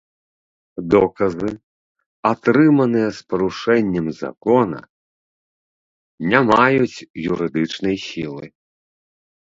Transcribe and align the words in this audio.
Доказы, 0.93 1.49
атрыманыя 2.31 3.09
з 3.19 3.21
парушэннем 3.33 4.07
закона, 4.21 4.79
не 6.33 6.39
маюць 6.49 7.03
юрыдычнай 7.31 7.95
сілы. 8.07 8.45